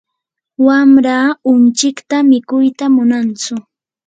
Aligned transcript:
wamraa 0.65 1.27
unchikta 1.51 2.17
mikuyta 2.29 2.85
munantsu. 2.95 3.55